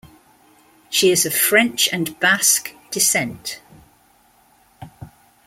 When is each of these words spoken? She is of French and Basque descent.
She 0.89 1.11
is 1.11 1.27
of 1.27 1.35
French 1.35 1.87
and 1.93 2.19
Basque 2.19 2.73
descent. 2.89 3.61